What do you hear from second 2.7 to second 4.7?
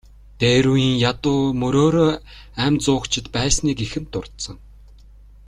зуугчид байсныг эхэнд дурдсан.